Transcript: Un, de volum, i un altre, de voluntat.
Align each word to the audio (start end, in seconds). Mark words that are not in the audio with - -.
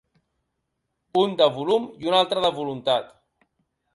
Un, 1.23 1.35
de 1.41 1.49
volum, 1.59 1.85
i 2.05 2.09
un 2.11 2.17
altre, 2.21 2.43
de 2.47 2.53
voluntat. 2.57 3.13